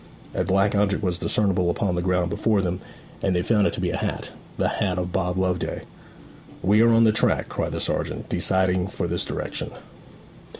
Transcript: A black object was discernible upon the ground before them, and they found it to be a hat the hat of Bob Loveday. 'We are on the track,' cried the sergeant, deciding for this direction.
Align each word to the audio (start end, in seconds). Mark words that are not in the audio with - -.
A 0.33 0.43
black 0.43 0.73
object 0.73 1.03
was 1.03 1.19
discernible 1.19 1.69
upon 1.69 1.93
the 1.93 2.01
ground 2.01 2.31
before 2.31 2.63
them, 2.63 2.79
and 3.21 3.35
they 3.35 3.43
found 3.43 3.67
it 3.67 3.73
to 3.73 3.79
be 3.79 3.91
a 3.91 3.97
hat 3.97 4.31
the 4.57 4.67
hat 4.67 4.97
of 4.97 5.11
Bob 5.11 5.37
Loveday. 5.37 5.83
'We 6.63 6.81
are 6.81 6.89
on 6.93 7.03
the 7.03 7.11
track,' 7.11 7.49
cried 7.49 7.73
the 7.73 7.79
sergeant, 7.79 8.27
deciding 8.27 8.87
for 8.87 9.07
this 9.07 9.25
direction. 9.25 9.69